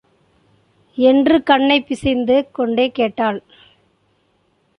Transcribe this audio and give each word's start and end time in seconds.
என்று 0.95 1.43
கண்ணைப் 1.43 1.85
பிசைந்து 1.87 2.51
கொண்டே 2.51 2.91
கேட்டாள். 2.91 3.43